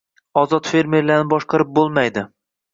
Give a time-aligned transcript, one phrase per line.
[0.41, 2.29] Ozod fermerlarni boshqarib bo‘lmaydi